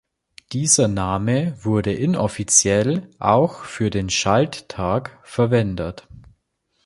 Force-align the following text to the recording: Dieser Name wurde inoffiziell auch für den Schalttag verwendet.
Dieser 0.51 0.87
Name 0.87 1.55
wurde 1.63 1.93
inoffiziell 1.93 3.07
auch 3.19 3.65
für 3.65 3.91
den 3.91 4.09
Schalttag 4.09 5.19
verwendet. 5.21 6.07